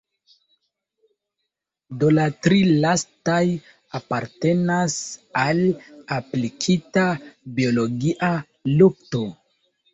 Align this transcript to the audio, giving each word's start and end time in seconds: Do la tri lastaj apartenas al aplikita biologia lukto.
Do 2.03 2.09
la 2.13 2.23
tri 2.45 2.61
lastaj 2.85 3.43
apartenas 4.01 4.97
al 5.45 5.63
aplikita 6.19 7.07
biologia 7.61 8.35
lukto. 8.83 9.27